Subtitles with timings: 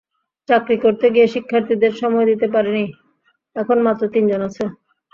[0.49, 2.85] চাকরি করতে গিয়ে শিক্ষার্থীদের সময় দিতে পারিনি,
[3.55, 4.63] এখন মাত্র তিনজন আছে।